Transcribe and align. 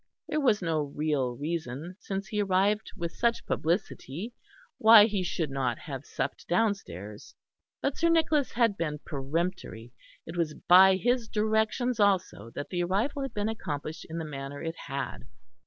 There 0.27 0.39
was 0.41 0.63
no 0.63 0.81
real 0.81 1.35
reason, 1.37 1.95
since 1.99 2.27
he 2.29 2.41
arrived 2.41 2.91
with 2.97 3.11
such 3.11 3.45
publicity, 3.45 4.33
why 4.79 5.05
he 5.05 5.21
should 5.21 5.51
not 5.51 5.77
have 5.77 6.07
supped 6.07 6.47
downstairs, 6.47 7.35
but 7.83 7.99
Sir 7.99 8.09
Nicholas 8.09 8.53
had 8.53 8.77
been 8.77 8.97
peremptory. 9.05 9.93
It 10.25 10.35
was 10.35 10.55
by 10.55 10.95
his 10.95 11.27
directions 11.27 11.99
also 11.99 12.49
that 12.55 12.69
the 12.69 12.81
arrival 12.81 13.21
had 13.21 13.35
been 13.35 13.47
accomplished 13.49 14.07
in 14.09 14.17
the 14.17 14.25
manner 14.25 14.59
it 14.63 14.75
had. 14.87 15.25